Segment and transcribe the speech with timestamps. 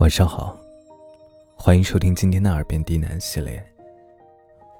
[0.00, 0.58] 晚上好，
[1.54, 3.62] 欢迎收听今天的耳边低喃系列。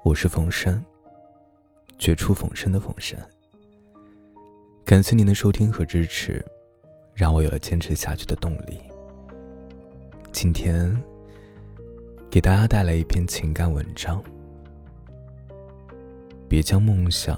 [0.01, 0.83] 我是冯生，
[1.99, 3.15] 绝处逢生的冯生。
[4.83, 6.43] 感谢您的收听和支持，
[7.13, 8.81] 让我有了坚持下去的动力。
[10.31, 10.91] 今天
[12.31, 14.23] 给大家带来一篇情感文章，
[16.49, 17.37] 别将梦想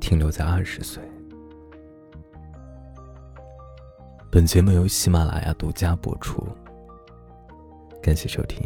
[0.00, 1.02] 停留在二十岁。
[4.30, 6.46] 本节目由喜马拉雅独家播出，
[8.02, 8.62] 感谢收听。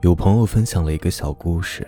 [0.00, 1.86] 有朋友分享了一个小故事：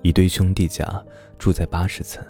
[0.00, 1.04] 一对兄弟家
[1.38, 2.24] 住在八十层，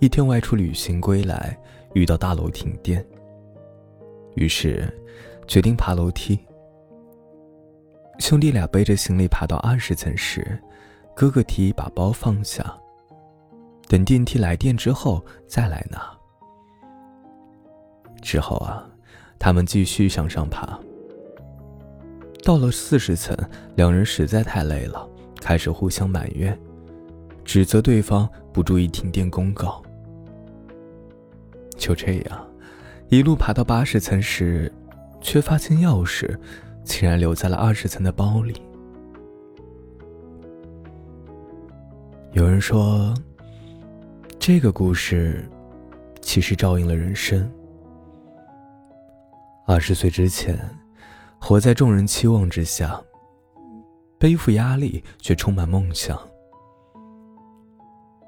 [0.00, 1.54] 一天外出旅行归来，
[1.92, 3.06] 遇到大楼停电，
[4.36, 4.90] 于是
[5.46, 6.38] 决定爬楼梯。
[8.20, 10.58] 兄弟俩背着行李爬到二十层时，
[11.14, 12.74] 哥哥提议把包放下。
[13.86, 16.00] 等电梯来电之后再来拿。
[18.22, 18.84] 之后啊，
[19.38, 20.78] 他们继续向上爬。
[22.42, 23.36] 到了四十层，
[23.76, 25.06] 两人实在太累了，
[25.40, 26.58] 开始互相埋怨，
[27.44, 29.82] 指责对方不注意停电公告。
[31.76, 32.46] 就这样，
[33.08, 34.72] 一路爬到八十层时，
[35.20, 36.34] 却发现钥匙
[36.82, 38.54] 竟然留在了二十层的包里。
[42.32, 43.14] 有人说。
[44.46, 45.50] 这个故事，
[46.20, 47.50] 其实照应了人生。
[49.66, 50.54] 二十岁之前，
[51.40, 53.02] 活在众人期望之下，
[54.18, 56.14] 背负压力却充满梦想；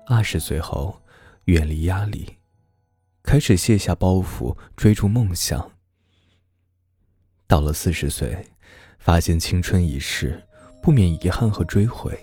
[0.06, 0.98] 二十岁后，
[1.44, 2.38] 远离压力，
[3.22, 5.70] 开始卸下包袱，追逐梦想。
[7.46, 8.42] 到了四十岁，
[8.98, 10.42] 发现青春已逝，
[10.80, 12.18] 不免遗憾和追悔，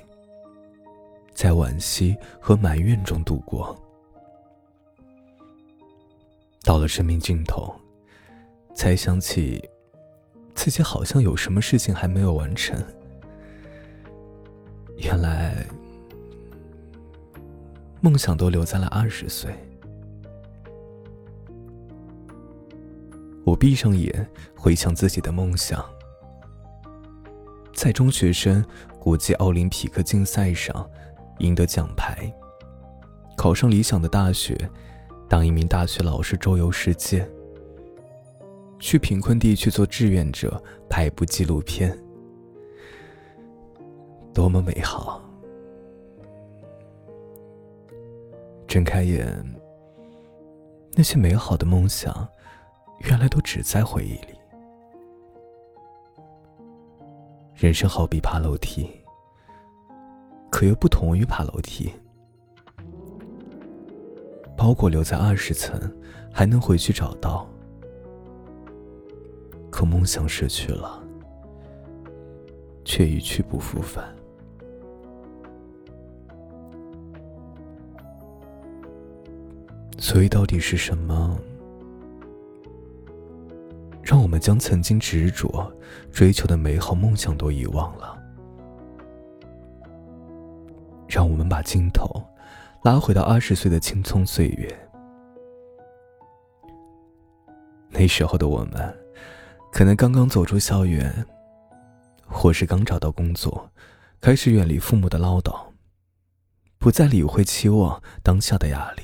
[1.35, 3.79] 在惋惜和埋怨中度过。
[6.63, 7.75] 到了生命尽头，
[8.73, 9.61] 才想起
[10.55, 12.81] 自己好像有什么事情还没有完成。
[14.95, 15.65] 原来
[17.99, 19.53] 梦想都留在了二十岁。
[23.43, 24.25] 我闭上眼，
[24.55, 25.83] 回想自己的梦想，
[27.73, 28.65] 在中学生
[28.97, 30.89] 国际奥林匹克竞赛上
[31.39, 32.33] 赢得奖牌，
[33.35, 34.57] 考上理想的大学。
[35.33, 37.27] 当一名大学老师，周游世界，
[38.77, 41.97] 去贫困地区做志愿者，拍一部纪录片，
[44.31, 45.19] 多么美好！
[48.67, 49.43] 睁开眼，
[50.91, 52.27] 那些美好的梦想，
[52.99, 54.37] 原来都只在回忆里。
[57.55, 58.87] 人生好比爬楼梯，
[60.51, 61.91] 可又不同于爬楼梯。
[64.55, 65.79] 包裹留在二十层，
[66.31, 67.45] 还能回去找到；
[69.69, 71.03] 可梦想失去了，
[72.85, 74.05] 却一去不复返。
[79.97, 81.37] 所以，到底是什么，
[84.01, 85.71] 让我们将曾经执着
[86.11, 88.17] 追求的美好梦想都遗忘了？
[91.07, 92.21] 让我们把镜头。
[92.83, 94.89] 拉回到二十岁的青葱岁月，
[97.87, 98.93] 那时候的我们，
[99.71, 101.25] 可能刚刚走出校园，
[102.27, 103.71] 或是刚找到工作，
[104.19, 105.57] 开始远离父母的唠叨，
[106.77, 109.03] 不再理会期望当下的压力，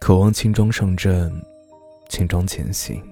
[0.00, 1.30] 渴望轻装上阵，
[2.08, 3.02] 轻装前行。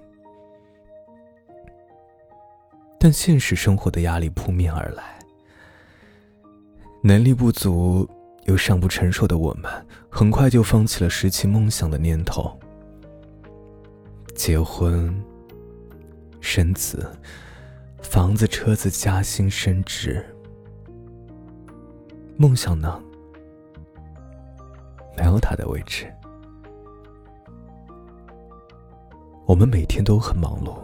[2.99, 5.19] 但现实生活的压力扑面而来，
[7.03, 8.09] 能力不足。
[8.45, 9.71] 又尚不成熟的我们，
[10.11, 12.59] 很快就放弃了拾起梦想的念头。
[14.35, 15.15] 结婚、
[16.41, 17.11] 生子、
[18.03, 20.25] 房子、车子、加薪、升职，
[22.37, 23.01] 梦想呢？
[25.17, 26.13] 没有他的位置。
[29.47, 30.77] 我们每天都很忙碌，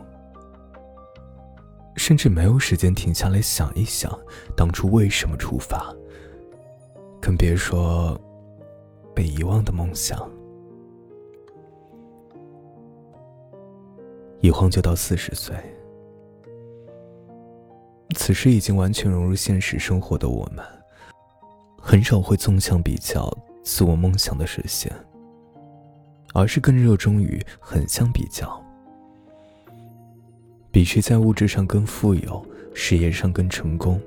[1.97, 4.17] 甚至没有时间停下来想一想，
[4.57, 5.95] 当初为什么出发。
[7.21, 8.19] 更别说
[9.15, 10.19] 被遗忘的梦想。
[14.41, 15.55] 一晃就到四十岁，
[18.17, 20.65] 此时已经完全融入现实生活的我们，
[21.79, 23.31] 很少会纵向比较
[23.63, 24.91] 自我梦想的实现，
[26.33, 28.59] 而是更热衷于横向比较，
[30.71, 34.01] 比谁在物质上更富有，事业上更成功。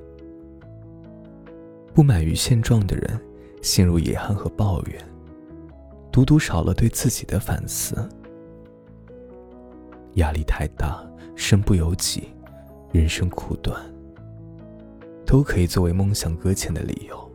[1.94, 3.20] 不满于现状的人，
[3.62, 5.00] 陷入遗憾和抱怨，
[6.12, 8.10] 独独少了对自己的反思。
[10.16, 11.06] 压力太大，
[11.36, 12.30] 身不由己，
[12.92, 13.80] 人生苦短，
[15.26, 17.32] 都可以作为梦想搁浅的理由，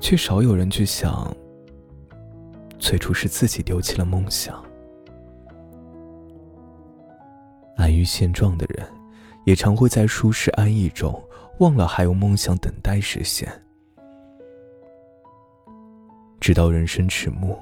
[0.00, 1.34] 却少有人去想，
[2.78, 4.64] 最初是自己丢弃了梦想。
[7.76, 8.86] 安于现状的人，
[9.44, 11.20] 也常会在舒适安逸中
[11.60, 13.48] 忘了还有梦想等待实现。
[16.40, 17.58] 直到人生迟暮，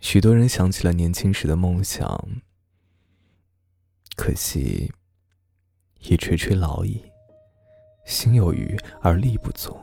[0.00, 2.28] 许多人想起了年轻时的梦想，
[4.16, 4.92] 可惜
[6.00, 7.00] 已垂垂老矣，
[8.04, 9.76] 心有余而力不足。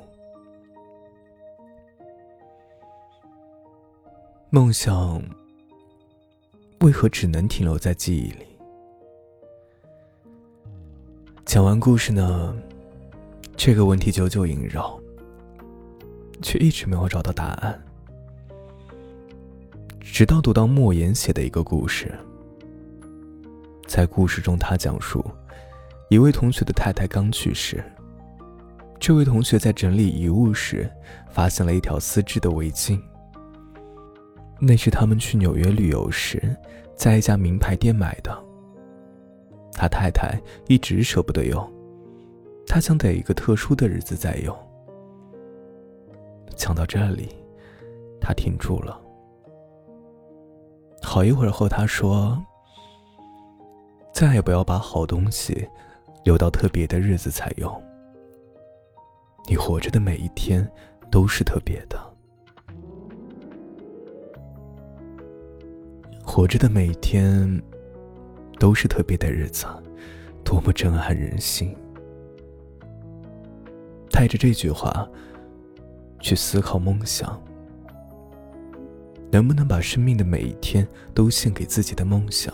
[4.49, 5.23] 梦想。
[6.81, 8.56] 为何只能停留在记忆里？
[11.47, 12.53] 讲完故事呢，
[13.55, 14.99] 这个问题久久萦绕，
[16.41, 17.81] 却一直没有找到答案。
[20.01, 22.13] 直到读到莫言写的一个故事，
[23.87, 25.23] 在故事中，他讲述
[26.09, 27.81] 一位同学的太太刚去世，
[28.99, 30.91] 这位同学在整理遗物时，
[31.29, 32.99] 发现了一条丝质的围巾。
[34.59, 36.57] 那是他们去纽约旅游时，
[36.97, 38.46] 在一家名牌店买的。
[39.77, 41.71] 他太太一直舍不得用，
[42.65, 44.57] 他想等一个特殊的日子再用。
[46.55, 47.29] 讲到这里，
[48.19, 48.99] 他停住了。
[51.03, 52.43] 好一会儿后，他说
[54.11, 55.69] ：“再也不要把好东西
[56.23, 57.71] 留到特别的日子才用。
[59.47, 60.67] 你活着的每一天
[61.11, 61.97] 都是特别的。”
[66.25, 67.61] 活着的每一天，
[68.59, 69.65] 都是特别的日子，
[70.43, 71.75] 多么震撼人心！
[74.09, 75.07] 带着这句话，
[76.19, 77.39] 去思考梦想，
[79.31, 82.51] 能不能把生命的每一天都献给自己的梦想？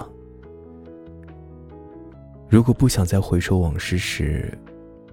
[2.50, 4.58] 如果不想再回首往事时，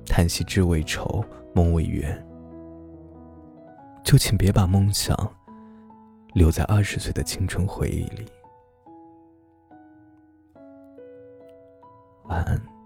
[0.05, 2.27] 叹息志未酬，梦未圆，
[4.03, 5.17] 就请别把梦想
[6.33, 8.27] 留在二十岁的青春回忆里。
[12.31, 12.80] 晚安。